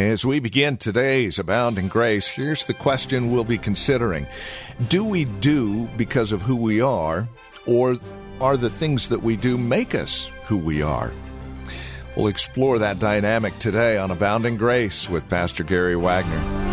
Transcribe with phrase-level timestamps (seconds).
[0.00, 4.26] As we begin today's Abounding Grace, here's the question we'll be considering
[4.88, 7.28] Do we do because of who we are,
[7.66, 7.96] or
[8.40, 11.12] are the things that we do make us who we are?
[12.16, 16.69] We'll explore that dynamic today on Abounding Grace with Pastor Gary Wagner.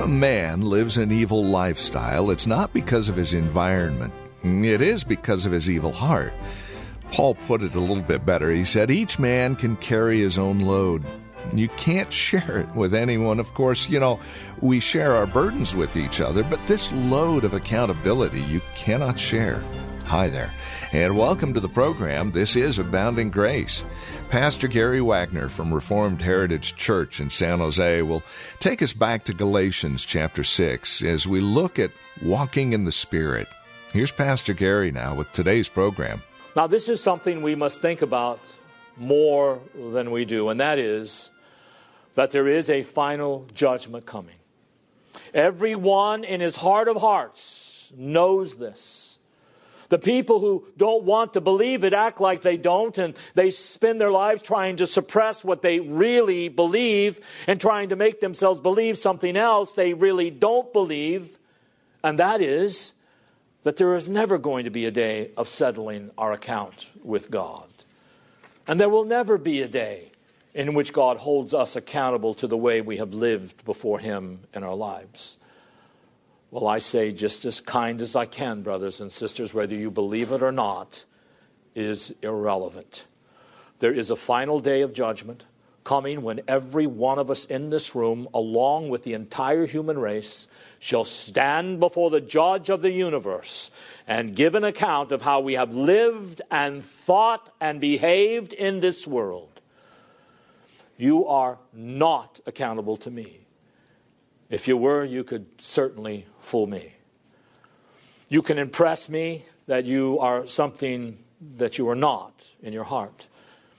[0.00, 4.80] If a man lives an evil lifestyle, it's not because of his environment, mm, it
[4.80, 6.32] is because of his evil heart.
[7.12, 8.50] Paul put it a little bit better.
[8.50, 11.04] He said, Each man can carry his own load.
[11.54, 13.38] You can't share it with anyone.
[13.38, 14.18] Of course, you know,
[14.62, 19.62] we share our burdens with each other, but this load of accountability you cannot share.
[20.10, 20.50] Hi there,
[20.92, 22.32] and welcome to the program.
[22.32, 23.84] This is Abounding Grace.
[24.28, 28.24] Pastor Gary Wagner from Reformed Heritage Church in San Jose will
[28.58, 31.92] take us back to Galatians chapter 6 as we look at
[32.24, 33.46] walking in the Spirit.
[33.92, 36.24] Here's Pastor Gary now with today's program.
[36.56, 38.40] Now, this is something we must think about
[38.96, 41.30] more than we do, and that is
[42.14, 44.38] that there is a final judgment coming.
[45.32, 49.09] Everyone in his heart of hearts knows this.
[49.90, 54.00] The people who don't want to believe it act like they don't, and they spend
[54.00, 58.98] their lives trying to suppress what they really believe and trying to make themselves believe
[58.98, 61.36] something else they really don't believe,
[62.04, 62.94] and that is
[63.64, 67.68] that there is never going to be a day of settling our account with God.
[68.66, 70.12] And there will never be a day
[70.54, 74.62] in which God holds us accountable to the way we have lived before Him in
[74.62, 75.36] our lives.
[76.50, 80.32] Well, I say just as kind as I can, brothers and sisters, whether you believe
[80.32, 81.04] it or not,
[81.74, 83.06] is irrelevant.
[83.78, 85.44] There is a final day of judgment
[85.84, 90.48] coming when every one of us in this room, along with the entire human race,
[90.78, 93.70] shall stand before the judge of the universe
[94.06, 99.06] and give an account of how we have lived and thought and behaved in this
[99.06, 99.60] world.
[100.96, 103.40] You are not accountable to me.
[104.50, 106.94] If you were, you could certainly fool me.
[108.28, 111.18] You can impress me that you are something
[111.56, 113.28] that you are not in your heart,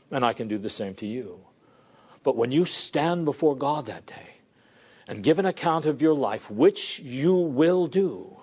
[0.10, 1.42] and I can do the same to you.
[2.24, 4.38] But when you stand before God that day
[5.08, 8.38] and give an account of your life, which you will do,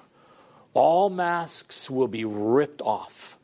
[0.74, 3.38] all masks will be ripped off,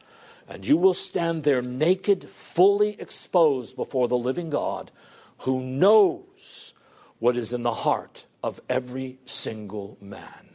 [0.47, 4.91] and you will stand there naked, fully exposed before the living God
[5.39, 6.75] who knows
[7.19, 10.51] what is in the heart of every single man.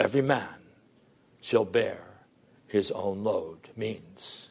[0.00, 0.66] Every man
[1.40, 2.00] shall bear
[2.66, 4.50] his own load, means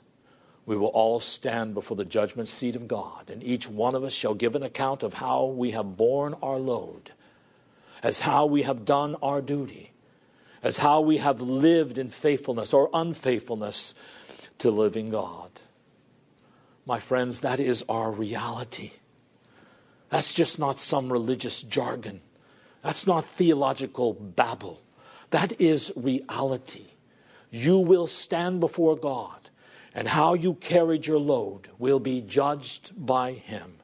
[0.65, 4.13] we will all stand before the judgment seat of God, and each one of us
[4.13, 7.11] shall give an account of how we have borne our load,
[8.01, 9.91] as how we have done our duty,
[10.63, 13.93] as how we have lived in faithfulness or unfaithfulness
[14.59, 15.51] to living God.
[16.85, 18.91] My friends, that is our reality.
[20.09, 22.21] That's just not some religious jargon.
[22.83, 24.81] That's not theological babble.
[25.31, 26.85] That is reality.
[27.49, 29.49] You will stand before God,
[29.93, 33.79] and how you carried your load will be judged by Him.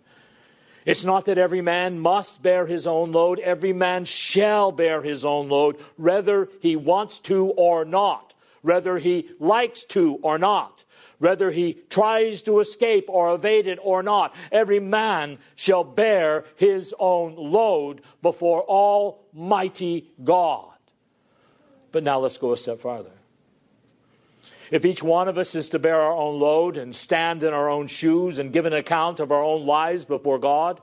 [0.86, 5.24] It's not that every man must bear his own load, every man shall bear his
[5.24, 8.34] own load, whether he wants to or not,
[8.64, 10.84] whether he likes to or not
[11.22, 14.34] whether he tries to escape or evade it or not.
[14.52, 20.73] Every man shall bear his own load before Almighty God.
[21.91, 23.12] But now let's go a step farther.
[24.72, 27.70] If each one of us is to bear our own load and stand in our
[27.70, 30.82] own shoes and give an account of our own lives before God,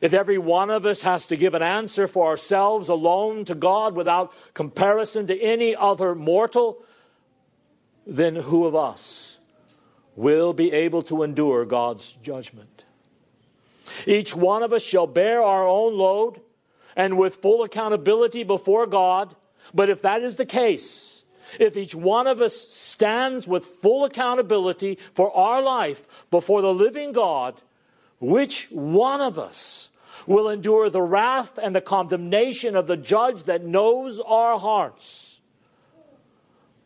[0.00, 3.94] if every one of us has to give an answer for ourselves alone to God
[3.94, 6.84] without comparison to any other mortal,
[8.04, 9.38] then who of us
[10.16, 12.84] will be able to endure God's judgment.
[14.06, 16.40] Each one of us shall bear our own load
[16.96, 19.34] and with full accountability before God.
[19.74, 21.24] But if that is the case,
[21.58, 27.12] if each one of us stands with full accountability for our life before the living
[27.12, 27.60] God,
[28.20, 29.88] which one of us
[30.26, 35.40] will endure the wrath and the condemnation of the judge that knows our hearts.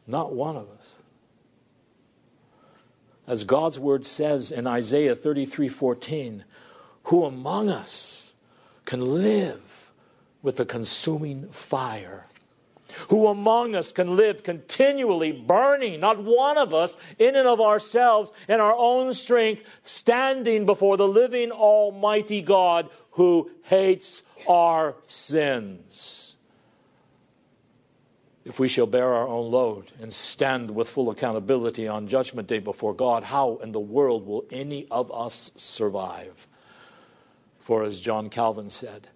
[0.07, 0.76] Not one of us.
[3.27, 6.45] As God's word says in Isaiah 33 14,
[7.05, 8.35] who among us
[8.85, 9.93] can live
[10.43, 12.27] with the consuming fire?
[13.09, 18.33] Who among us can live continually burning, not one of us in and of ourselves,
[18.49, 26.26] in our own strength, standing before the living Almighty God who hates our sins?
[28.47, 32.61] If we shall bear our own load and stand with full accountability on Judgment Day
[32.61, 36.47] before God, how in the world will any of us survive?
[37.59, 39.09] For as John Calvin said,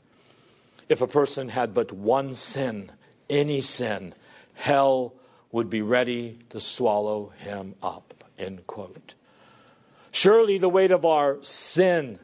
[0.88, 2.90] if a person had but one sin,
[3.30, 4.14] any sin,
[4.54, 5.14] hell
[5.52, 8.24] would be ready to swallow him up.
[8.36, 9.14] End quote.
[10.10, 12.18] Surely the weight of our sin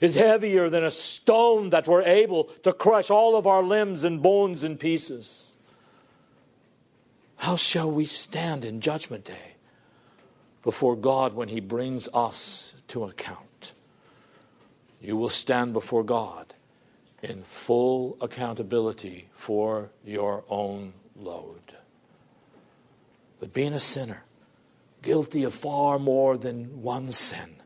[0.00, 4.20] is heavier than a stone that were able to crush all of our limbs and
[4.20, 5.51] bones in pieces.
[7.42, 9.56] How shall we stand in Judgment Day
[10.62, 13.72] before God when He brings us to account?
[15.00, 16.54] You will stand before God
[17.20, 21.74] in full accountability for your own load.
[23.40, 24.22] But being a sinner,
[25.02, 27.56] guilty of far more than one sin,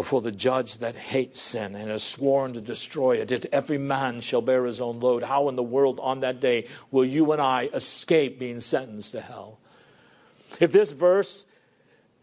[0.00, 4.18] before the judge that hates sin and has sworn to destroy it, if every man
[4.22, 7.42] shall bear his own load, how in the world on that day will you and
[7.42, 9.58] I escape being sentenced to hell?
[10.58, 11.44] If this verse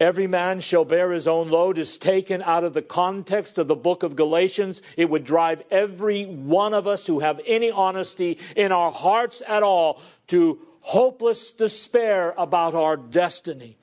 [0.00, 3.74] Every man shall bear his own load is taken out of the context of the
[3.74, 4.80] book of Galatians.
[4.96, 9.64] It would drive every one of us who have any honesty in our hearts at
[9.64, 13.76] all to hopeless despair about our destiny.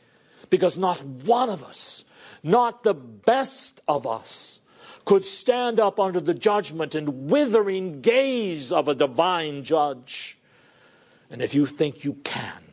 [0.50, 2.05] Because not one of us,
[2.46, 4.62] not the best of us,
[5.04, 10.38] could stand up under the judgment and withering gaze of a divine judge.
[11.30, 12.64] And if you think you can,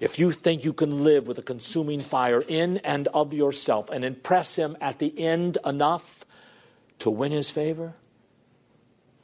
[0.00, 4.04] if you think you can live with a consuming fire in and of yourself and
[4.04, 6.24] impress Him at the end enough
[6.98, 7.94] to win His favor,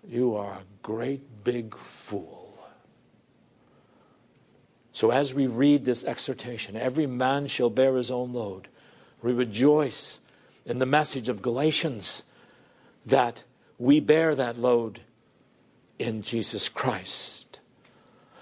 [0.07, 2.41] you are a great big fool.
[4.93, 8.69] So, as we read this exhortation, every man shall bear his own load,
[9.23, 10.21] we rejoice
[10.65, 12.25] in the message of Galatians
[13.07, 13.45] that
[13.79, 15.01] we bear that load
[15.99, 17.61] in Jesus Christ.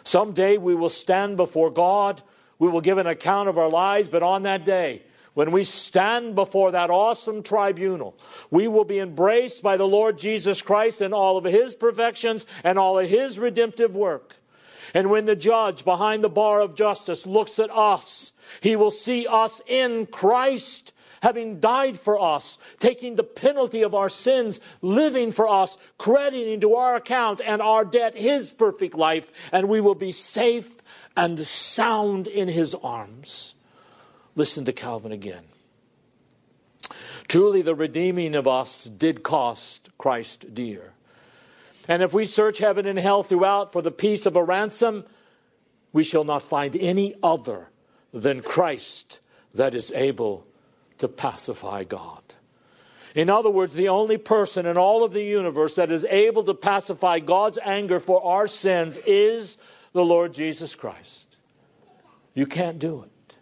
[0.05, 2.23] Someday we will stand before God.
[2.59, 5.03] We will give an account of our lives, but on that day,
[5.35, 8.19] when we stand before that awesome tribunal,
[8.51, 12.79] we will be embraced by the Lord Jesus Christ and all of his perfections and
[12.79, 14.35] all of his redemptive work.
[14.95, 19.27] And when the judge behind the bar of justice looks at us, he will see
[19.27, 20.93] us in Christ
[21.23, 26.75] having died for us, taking the penalty of our sins, living for us, crediting to
[26.75, 30.77] our account and our debt his perfect life, and we will be safe
[31.17, 33.55] and sound in his arms.
[34.37, 35.45] Listen to Calvin again.
[37.27, 40.93] Truly, the redeeming of us did cost Christ dear.
[41.89, 45.05] And if we search heaven and hell throughout for the peace of a ransom,
[45.93, 47.71] we shall not find any other
[48.13, 49.21] than Christ
[49.55, 50.47] that is able
[50.99, 52.23] to pacify God.
[53.15, 56.55] In other words, the only person in all of the universe that is able to
[56.55, 59.57] pacify God's anger for our sins is
[59.93, 61.39] the Lord Jesus Christ.
[62.35, 63.35] You can't do it.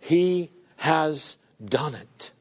[0.00, 2.32] He has done it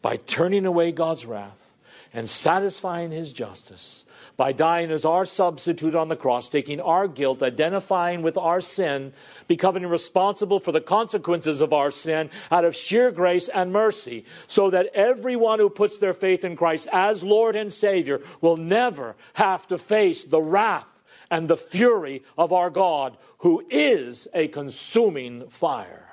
[0.00, 1.69] by turning away God's wrath
[2.12, 4.04] and satisfying his justice
[4.36, 9.12] by dying as our substitute on the cross, taking our guilt, identifying with our sin,
[9.48, 14.70] becoming responsible for the consequences of our sin out of sheer grace and mercy, so
[14.70, 19.66] that everyone who puts their faith in Christ as Lord and Savior will never have
[19.68, 20.88] to face the wrath
[21.30, 26.09] and the fury of our God, who is a consuming fire.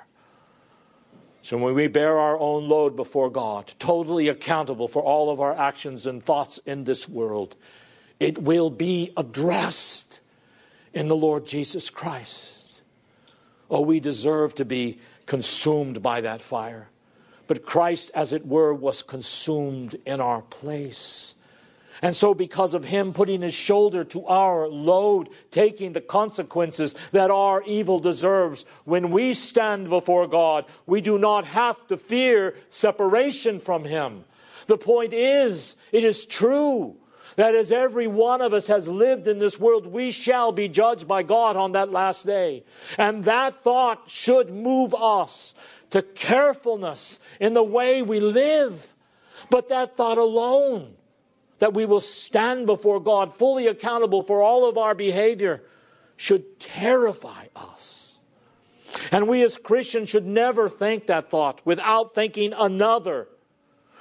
[1.48, 5.56] So when we bear our own load before God, totally accountable for all of our
[5.56, 7.56] actions and thoughts in this world,
[8.20, 10.20] it will be addressed
[10.92, 12.82] in the Lord Jesus Christ.
[13.70, 16.90] Oh, we deserve to be consumed by that fire.
[17.46, 21.34] But Christ, as it were, was consumed in our place.
[22.00, 27.30] And so, because of him putting his shoulder to our load, taking the consequences that
[27.30, 33.58] our evil deserves, when we stand before God, we do not have to fear separation
[33.58, 34.24] from him.
[34.68, 36.96] The point is, it is true
[37.36, 41.08] that as every one of us has lived in this world, we shall be judged
[41.08, 42.64] by God on that last day.
[42.96, 45.54] And that thought should move us
[45.90, 48.94] to carefulness in the way we live.
[49.50, 50.94] But that thought alone
[51.58, 55.62] that we will stand before God fully accountable for all of our behavior
[56.16, 58.18] should terrify us.
[59.12, 63.28] And we as Christians should never think that thought without thinking another,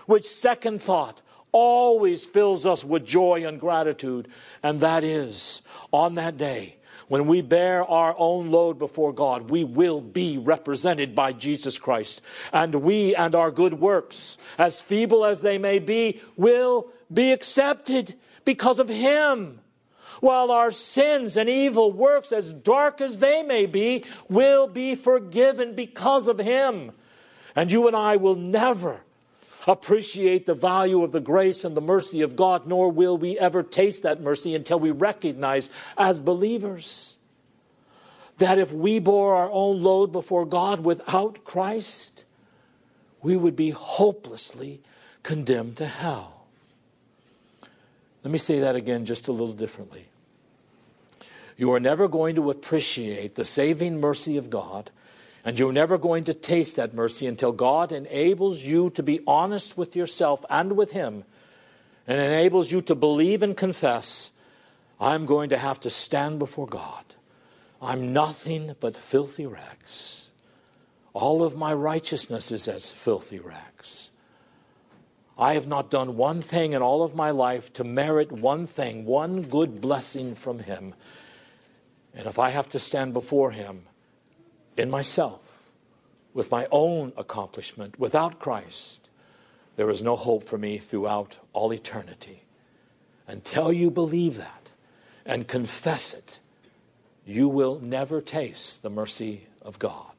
[0.06, 1.22] which second thought
[1.52, 4.28] always fills us with joy and gratitude.
[4.64, 5.62] And that is,
[5.92, 11.16] on that day, when we bear our own load before God, we will be represented
[11.16, 12.22] by Jesus Christ.
[12.52, 18.16] And we and our good works, as feeble as they may be, will be accepted
[18.44, 19.62] because of Him.
[20.20, 25.76] While our sins and evil works, as dark as they may be, will be forgiven
[25.76, 26.92] because of Him.
[27.56, 29.02] And you and I will never
[29.68, 33.62] appreciate the value of the grace and the mercy of God, nor will we ever
[33.62, 37.18] taste that mercy until we recognize as believers
[38.38, 42.24] that if we bore our own load before God without Christ,
[43.22, 44.80] we would be hopelessly
[45.24, 46.46] condemned to hell.
[48.24, 50.06] Let me say that again just a little differently.
[51.58, 54.92] You are never going to appreciate the saving mercy of God
[55.48, 59.78] and you're never going to taste that mercy until God enables you to be honest
[59.78, 61.24] with yourself and with Him
[62.06, 64.30] and enables you to believe and confess
[65.00, 67.06] I'm going to have to stand before God.
[67.82, 70.32] I'm nothing but filthy rags.
[71.14, 74.12] All of my righteousness is as filthy rags.
[75.38, 79.06] I have not done one thing in all of my life to merit one thing,
[79.06, 80.94] one good blessing from Him.
[82.14, 83.84] And if I have to stand before Him,
[84.78, 85.42] in myself,
[86.34, 89.10] with my own accomplishment, without Christ,
[89.76, 92.44] there is no hope for me throughout all eternity.
[93.28, 94.72] Until you believe that
[95.26, 96.40] and confess it,
[97.26, 100.14] you will never taste the mercy of God.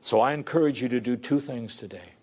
[0.00, 2.14] So I encourage you to do two things today.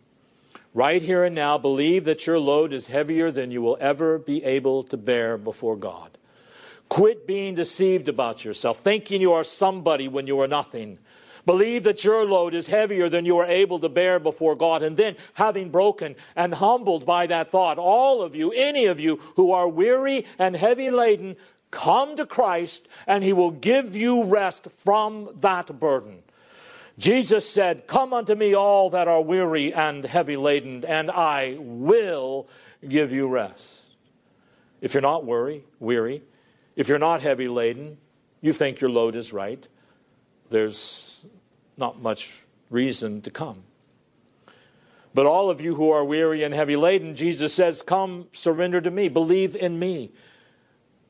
[0.73, 4.43] Right here and now, believe that your load is heavier than you will ever be
[4.43, 6.18] able to bear before God.
[6.89, 10.97] Quit being deceived about yourself, thinking you are somebody when you are nothing.
[11.45, 14.83] Believe that your load is heavier than you are able to bear before God.
[14.83, 19.17] And then, having broken and humbled by that thought, all of you, any of you
[19.35, 21.37] who are weary and heavy laden,
[21.71, 26.23] come to Christ and he will give you rest from that burden.
[26.97, 32.47] Jesus said, Come unto me, all that are weary and heavy laden, and I will
[32.87, 33.85] give you rest.
[34.81, 36.23] If you're not worry, weary,
[36.79, 37.97] if you're not heavy laden,
[38.39, 39.67] you think your load is right,
[40.49, 41.25] there's
[41.75, 43.63] not much reason to come.
[45.13, 48.89] But all of you who are weary and heavy laden, Jesus says, Come, surrender to
[48.89, 50.13] me, believe in me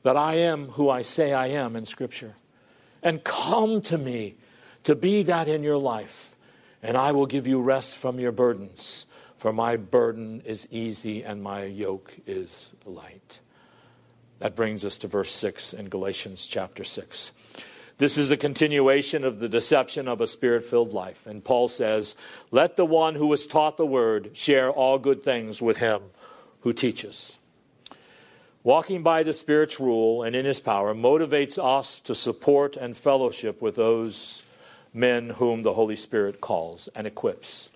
[0.02, 2.34] that I am who I say I am in Scripture.
[3.00, 4.34] And come to me
[4.82, 6.34] to be that in your life,
[6.82, 9.06] and I will give you rest from your burdens.
[9.38, 13.38] For my burden is easy and my yoke is light.
[14.40, 17.32] That brings us to verse 6 in Galatians chapter 6.
[17.98, 21.26] This is a continuation of the deception of a spirit filled life.
[21.26, 22.16] And Paul says,
[22.50, 26.00] Let the one who has taught the word share all good things with him
[26.60, 27.38] who teaches.
[28.62, 33.60] Walking by the Spirit's rule and in his power motivates us to support and fellowship
[33.60, 34.42] with those
[34.94, 37.70] men whom the Holy Spirit calls and equips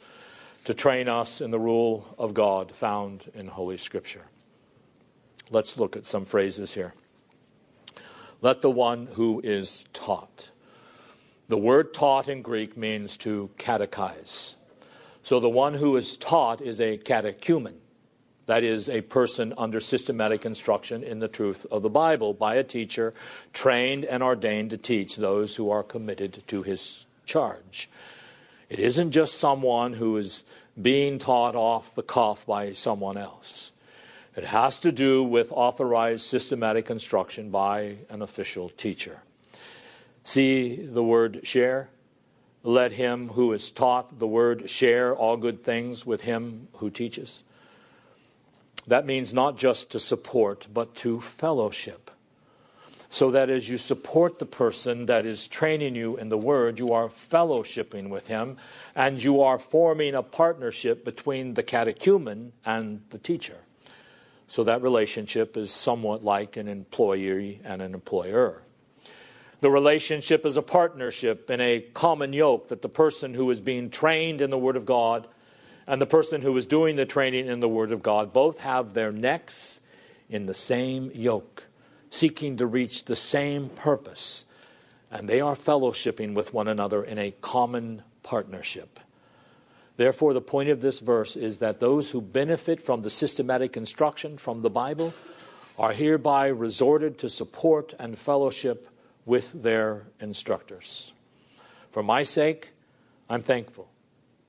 [0.65, 4.25] to train us in the rule of God found in Holy Scripture.
[5.51, 6.95] Let's look at some phrases here.
[8.41, 10.51] Let the one who is taught.
[11.49, 14.55] The word taught in Greek means to catechize.
[15.23, 17.77] So the one who is taught is a catechumen.
[18.47, 22.65] That is, a person under systematic instruction in the truth of the Bible by a
[22.65, 23.15] teacher
[23.55, 27.89] trained and ordained to teach those who are committed to his charge.
[28.69, 30.45] It isn't just someone who is
[30.81, 33.73] being taught off the cuff by someone else.
[34.37, 39.21] It has to do with authorized systematic instruction by an official teacher.
[40.25, 41.89] See the word share?
[42.65, 47.45] Let him who is taught the word share all good things with him who teaches.
[48.87, 52.11] That means not just to support, but to fellowship.
[53.11, 56.93] So that as you support the person that is training you in the word, you
[56.93, 58.57] are fellowshipping with him
[58.97, 63.59] and you are forming a partnership between the catechumen and the teacher.
[64.49, 68.63] So that relationship is somewhat like an employee and an employer.
[69.61, 73.89] The relationship is a partnership in a common yoke that the person who is being
[73.89, 75.27] trained in the Word of God
[75.87, 78.95] and the person who is doing the training in the Word of God both have
[78.95, 79.81] their necks
[80.29, 81.67] in the same yoke,
[82.11, 84.45] seeking to reach the same purpose.
[85.11, 89.01] And they are fellowshipping with one another in a common partnership.
[89.97, 94.39] Therefore, the point of this verse is that those who benefit from the systematic instruction
[94.39, 95.15] from the Bible
[95.79, 98.89] are hereby resorted to support and fellowship
[99.25, 101.13] with their instructors.
[101.91, 102.73] For my sake,
[103.31, 103.89] I'm thankful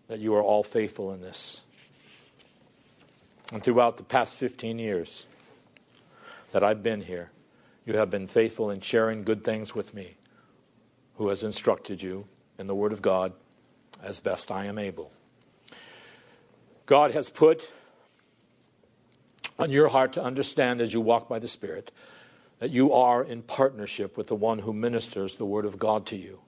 [0.08, 1.64] that you are all faithful in this.
[3.54, 5.28] And throughout the past 15 years
[6.52, 7.30] that I've been here,
[7.86, 10.16] you have been faithful in sharing good things with me,
[11.18, 12.26] who has instructed you
[12.58, 13.34] in the Word of God
[14.02, 15.12] as best I am able.
[16.86, 17.72] God has put
[19.58, 21.92] on your heart to understand as you walk by the Spirit
[22.60, 26.16] that you are in partnership with the one who ministers the Word of God to
[26.16, 26.40] you.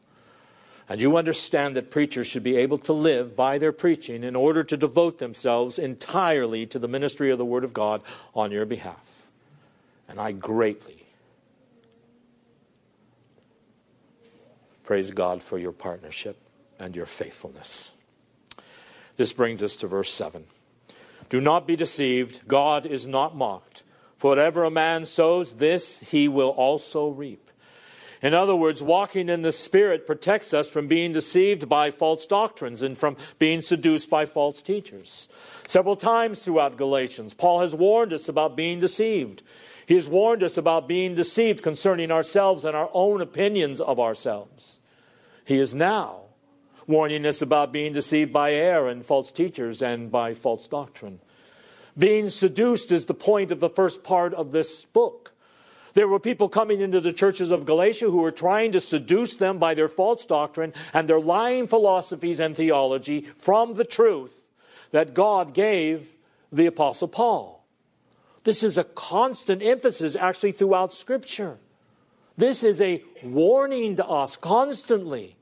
[0.89, 4.63] And you understand that preachers should be able to live by their preaching in order
[4.63, 8.01] to devote themselves entirely to the ministry of the Word of God
[8.33, 9.27] on your behalf.
[10.07, 11.03] And I greatly
[14.85, 16.37] praise God for your partnership
[16.79, 17.93] and your faithfulness.
[19.17, 20.45] This brings us to verse 7.
[21.29, 22.47] Do not be deceived.
[22.47, 23.83] God is not mocked.
[24.17, 27.51] For whatever a man sows, this he will also reap.
[28.21, 32.81] In other words, walking in the Spirit protects us from being deceived by false doctrines
[32.81, 35.29] and from being seduced by false teachers.
[35.67, 39.43] Several times throughout Galatians, Paul has warned us about being deceived.
[39.85, 44.79] He has warned us about being deceived concerning ourselves and our own opinions of ourselves.
[45.45, 46.26] He is now
[46.87, 51.19] warning us about being deceived by error and false teachers and by false doctrine.
[51.97, 55.33] Being seduced is the point of the first part of this book.
[55.93, 59.57] There were people coming into the churches of Galatia who were trying to seduce them
[59.57, 64.45] by their false doctrine and their lying philosophies and theology from the truth
[64.91, 66.13] that God gave
[66.51, 67.65] the Apostle Paul.
[68.43, 71.57] This is a constant emphasis actually throughout Scripture.
[72.37, 75.36] This is a warning to us constantly.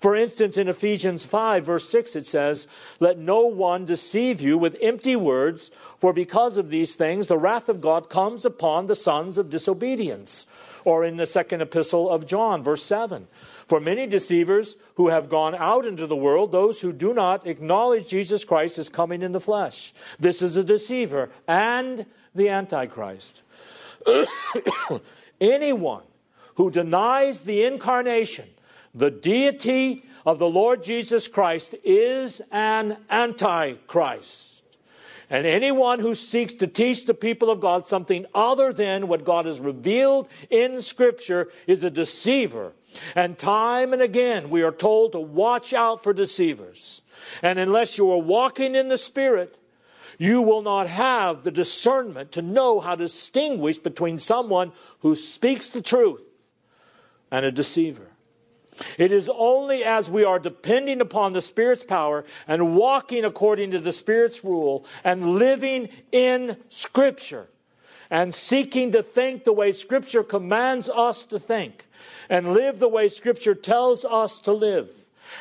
[0.00, 2.68] For instance, in Ephesians 5, verse 6, it says,
[3.00, 7.68] Let no one deceive you with empty words, for because of these things the wrath
[7.68, 10.46] of God comes upon the sons of disobedience.
[10.84, 13.26] Or in the second epistle of John, verse 7,
[13.66, 18.08] For many deceivers who have gone out into the world, those who do not acknowledge
[18.08, 19.92] Jesus Christ as coming in the flesh.
[20.20, 23.42] This is a deceiver and the Antichrist.
[25.40, 26.04] Anyone
[26.54, 28.46] who denies the incarnation,
[28.96, 34.64] the deity of the Lord Jesus Christ is an antichrist.
[35.28, 39.46] And anyone who seeks to teach the people of God something other than what God
[39.46, 42.72] has revealed in Scripture is a deceiver.
[43.14, 47.02] And time and again, we are told to watch out for deceivers.
[47.42, 49.58] And unless you are walking in the Spirit,
[50.16, 55.68] you will not have the discernment to know how to distinguish between someone who speaks
[55.70, 56.26] the truth
[57.30, 58.06] and a deceiver.
[58.98, 63.78] It is only as we are depending upon the Spirit's power and walking according to
[63.78, 67.48] the Spirit's rule and living in Scripture
[68.10, 71.86] and seeking to think the way Scripture commands us to think
[72.28, 74.90] and live the way Scripture tells us to live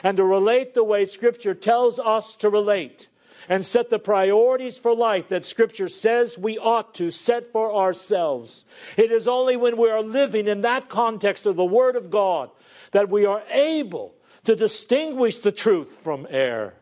[0.04, 3.08] and to relate the way Scripture tells us to relate
[3.49, 8.65] and set the priorities for life that Scripture says we ought to set for ourselves.
[8.97, 12.49] It is only when we are living in that context of the Word of God
[12.91, 16.73] that we are able to distinguish the truth from error.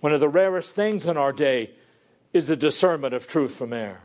[0.00, 1.70] One of the rarest things in our day
[2.32, 4.00] is the discernment of truth from error.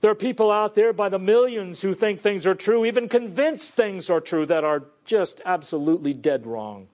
[0.00, 3.74] There are people out there by the millions who think things are true, even convinced
[3.74, 6.88] things are true that are just absolutely dead wrong.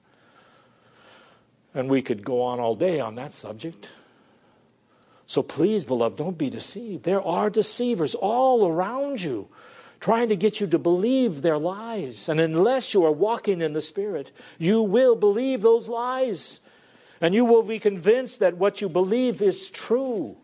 [1.77, 3.91] And we could go on all day on that subject.
[5.27, 7.05] So please, beloved, don't be deceived.
[7.05, 9.49] There are deceivers all around you
[10.01, 12.29] trying to get you to believe their lies.
[12.29, 16.61] And unless you are walking in the Spirit, you will believe those lies.
[17.21, 20.37] And you will be convinced that what you believe is true.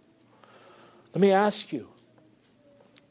[1.15, 1.89] Let me ask you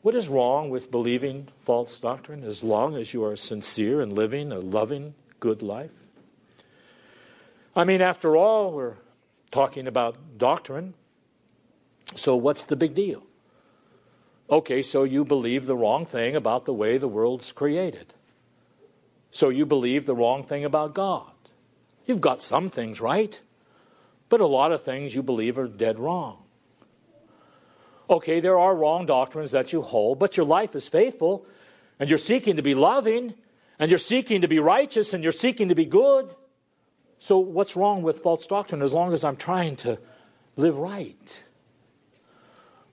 [0.02, 4.52] what is wrong with believing false doctrine as long as you are sincere and living
[4.52, 6.01] a loving, good life?
[7.76, 8.98] I mean, after all, we're
[9.52, 10.94] talking about doctrine.
[12.16, 13.24] So, what's the big deal?
[14.50, 18.14] Okay, so you believe the wrong thing about the way the world's created.
[19.32, 21.32] So you believe the wrong thing about God.
[22.06, 23.40] You've got some things right,
[24.28, 26.44] but a lot of things you believe are dead wrong.
[28.10, 31.46] Okay, there are wrong doctrines that you hold, but your life is faithful,
[31.98, 33.34] and you're seeking to be loving,
[33.80, 36.36] and you're seeking to be righteous, and you're seeking to be good.
[37.24, 40.00] So, what's wrong with false doctrine as long as I'm trying to
[40.58, 41.44] live right?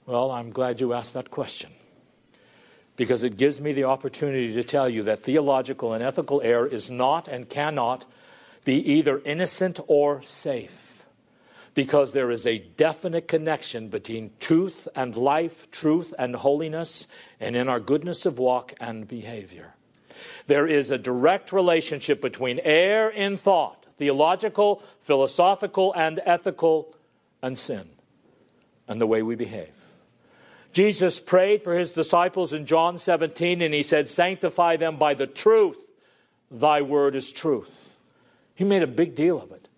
[0.05, 1.71] Well, I'm glad you asked that question
[2.97, 6.91] because it gives me the opportunity to tell you that theological and ethical error is
[6.91, 8.05] not and cannot
[8.67, 10.85] be either innocent or safe.
[11.79, 17.07] because there is a definite connection between truth and life, truth and holiness,
[17.39, 19.75] and in our goodness of walk and behavior.
[20.49, 26.95] There is a direct relationship between error in thought, theological, philosophical, and ethical,
[27.43, 27.89] and sin,
[28.87, 29.73] and the way we behave.
[30.73, 35.27] Jesus prayed for his disciples in John 17, and he said, Sanctify them by the
[35.27, 35.85] truth.
[36.51, 37.99] Thy word is truth.
[38.55, 39.69] He made a big deal of it.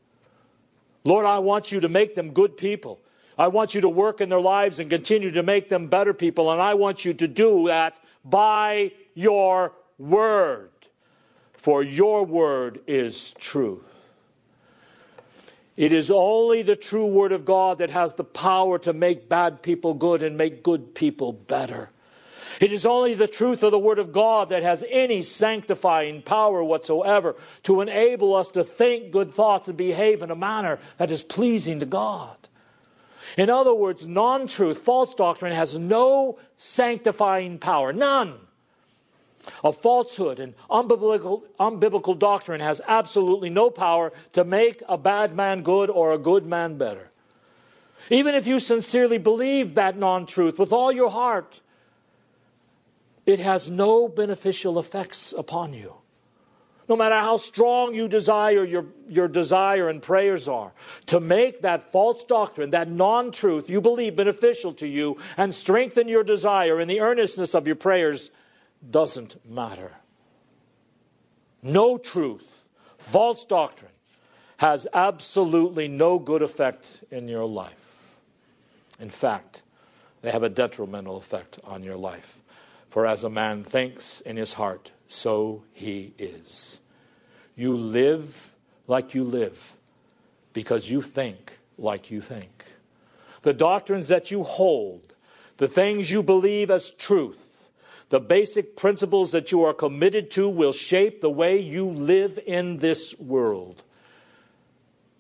[1.05, 3.01] Lord, I want you to make them good people.
[3.39, 6.51] I want you to work in their lives and continue to make them better people.
[6.51, 10.71] And I want you to do that by your word.
[11.55, 13.90] For your word is truth.
[15.81, 19.63] It is only the true Word of God that has the power to make bad
[19.63, 21.89] people good and make good people better.
[22.61, 26.63] It is only the truth of the Word of God that has any sanctifying power
[26.63, 31.23] whatsoever to enable us to think good thoughts and behave in a manner that is
[31.23, 32.37] pleasing to God.
[33.39, 37.95] In other words, non truth, false doctrine has no sanctifying power.
[37.95, 38.35] None
[39.65, 45.63] of falsehood and unbiblical, unbiblical doctrine has absolutely no power to make a bad man
[45.63, 47.11] good or a good man better.
[48.11, 51.61] Even if you sincerely believe that non truth with all your heart,
[53.27, 55.95] it has no beneficial effects upon you.
[56.89, 60.73] No matter how strong you desire your, your desire and prayers are,
[61.07, 66.09] to make that false doctrine, that non truth you believe beneficial to you and strengthen
[66.09, 68.33] your desire in the earnestness of your prayers
[68.89, 69.93] doesn't matter.
[71.63, 73.93] No truth, false doctrine,
[74.59, 78.17] has absolutely no good effect in your life.
[78.99, 79.63] In fact,
[80.23, 82.43] they have a detrimental effect on your life.
[82.89, 86.81] For as a man thinks in his heart, so he is.
[87.57, 88.55] You live
[88.87, 89.77] like you live
[90.53, 92.65] because you think like you think.
[93.43, 95.15] The doctrines that you hold,
[95.57, 97.50] the things you believe as truth,
[98.11, 102.79] the basic principles that you are committed to will shape the way you live in
[102.79, 103.83] this world.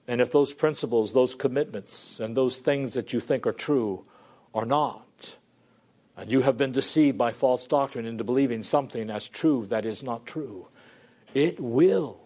[0.07, 4.05] And if those principles, those commitments, and those things that you think are true
[4.53, 5.37] are not,
[6.17, 10.03] and you have been deceived by false doctrine into believing something as true that is
[10.03, 10.67] not true,
[11.33, 12.21] it will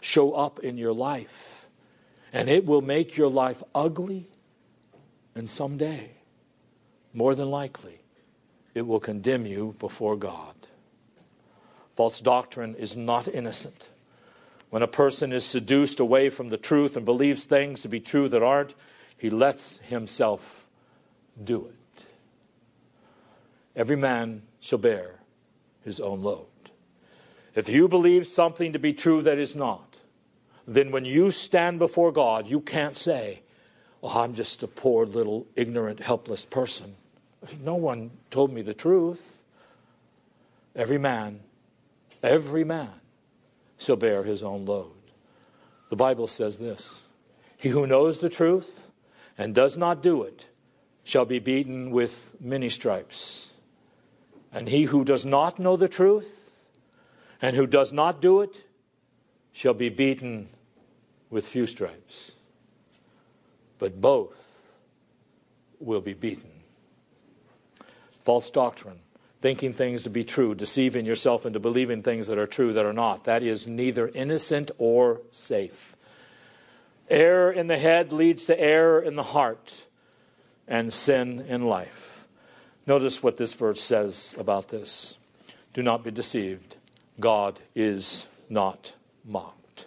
[0.00, 1.68] show up in your life.
[2.32, 4.26] And it will make your life ugly,
[5.34, 6.12] and someday,
[7.12, 8.00] more than likely,
[8.78, 10.54] it will condemn you before God.
[11.96, 13.88] False doctrine is not innocent.
[14.70, 18.28] When a person is seduced away from the truth and believes things to be true
[18.28, 18.74] that aren't,
[19.16, 20.66] he lets himself
[21.42, 22.04] do it.
[23.74, 25.16] Every man shall bear
[25.84, 26.46] his own load.
[27.54, 29.96] If you believe something to be true that is not,
[30.68, 33.42] then when you stand before God, you can't say,
[34.00, 36.94] Oh, I'm just a poor little ignorant, helpless person.
[37.60, 39.44] No one told me the truth.
[40.74, 41.40] Every man,
[42.22, 42.90] every man
[43.78, 44.92] shall bear his own load.
[45.88, 47.04] The Bible says this
[47.56, 48.88] He who knows the truth
[49.36, 50.46] and does not do it
[51.04, 53.50] shall be beaten with many stripes.
[54.52, 56.66] And he who does not know the truth
[57.40, 58.64] and who does not do it
[59.52, 60.48] shall be beaten
[61.30, 62.32] with few stripes.
[63.78, 64.44] But both
[65.80, 66.57] will be beaten
[68.28, 69.00] false doctrine,
[69.40, 72.92] thinking things to be true, deceiving yourself into believing things that are true that are
[72.92, 73.24] not.
[73.24, 75.96] That is neither innocent or safe.
[77.08, 79.86] Error in the head leads to error in the heart
[80.66, 82.26] and sin in life.
[82.86, 85.16] Notice what this verse says about this.
[85.72, 86.76] Do not be deceived.
[87.18, 88.92] God is not
[89.24, 89.86] mocked.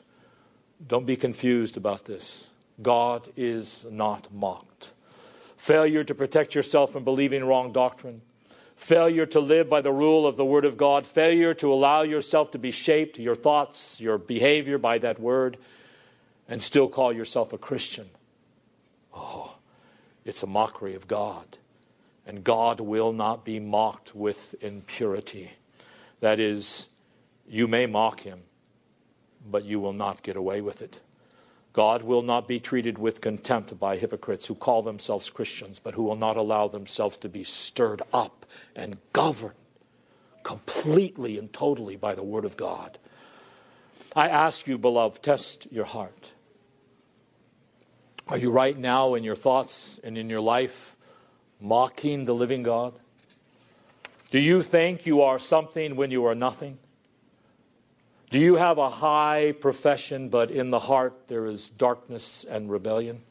[0.88, 2.49] Don't be confused about this.
[2.82, 4.93] God is not mocked.
[5.58, 8.23] Failure to protect yourself from believing wrong doctrine,
[8.82, 12.52] failure to live by the rule of the Word of God, failure to allow yourself
[12.52, 15.58] to be shaped, your thoughts, your behavior by that Word,
[16.50, 18.10] and still call yourself a Christian.
[19.13, 19.56] Oh,
[20.26, 21.58] it's a mockery of God.
[22.26, 25.52] And God will not be mocked with impurity.
[26.20, 26.89] That is,
[27.48, 28.41] you may mock Him,
[29.50, 31.00] but you will not get away with it.
[31.73, 36.03] God will not be treated with contempt by hypocrites who call themselves Christians, but who
[36.03, 39.55] will not allow themselves to be stirred up and governed
[40.43, 42.97] completely and totally by the Word of God.
[44.15, 46.34] I ask you, beloved, test your heart.
[48.27, 50.95] Are you right now in your thoughts and in your life
[51.60, 52.99] mocking the living God?
[54.29, 56.77] Do you think you are something when you are nothing?
[58.32, 63.24] Do you have a high profession, but in the heart there is darkness and rebellion?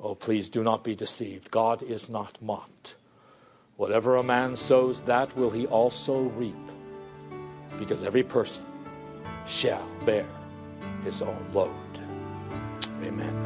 [0.00, 1.52] Oh, please do not be deceived.
[1.52, 2.96] God is not mocked.
[3.76, 6.54] Whatever a man sows, that will he also reap,
[7.78, 8.64] because every person
[9.46, 10.26] shall bear
[11.04, 11.70] his own load.
[13.04, 13.45] Amen.